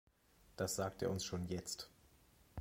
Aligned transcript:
Das 0.55 0.77
sagt 0.77 1.03
er 1.03 1.11
uns 1.11 1.23
schon 1.23 1.45
jetzt. 1.45 1.87